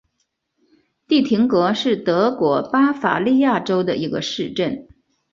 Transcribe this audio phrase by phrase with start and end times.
[1.07, 4.87] 蒂廷格是德国巴伐利亚州的一个市镇。